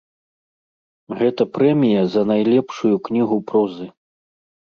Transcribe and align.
Гэта 1.19 1.47
прэмія 1.57 2.03
за 2.15 2.21
найлепшую 2.31 2.91
кнігу 3.11 3.37
прозы. 3.53 3.85